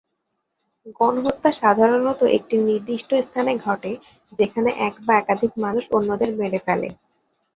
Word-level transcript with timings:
গণহত্যা 0.99 1.51
সাধারণত 1.61 2.21
একটি 2.37 2.55
নির্দিষ্ট 2.61 3.09
স্থানে 3.21 3.53
ঘটে, 3.65 3.91
যেখানে 4.39 4.69
এক 4.87 4.95
বা 5.05 5.13
একাধিক 5.17 5.51
মানুষ 5.57 5.83
অন্যদের 5.91 6.31
মেরে 6.35 6.59
ফেলে। 6.65 6.89